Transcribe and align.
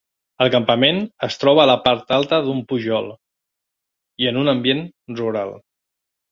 El 0.43 0.47
campament 0.53 1.01
es 1.27 1.37
troba 1.43 1.61
a 1.63 1.65
la 1.73 1.75
part 1.83 2.15
alta 2.17 2.41
d'un 2.49 2.65
pujol 2.73 3.13
i 4.25 4.33
en 4.33 4.43
un 4.45 4.53
ambient 4.59 4.85
rural. 5.23 5.57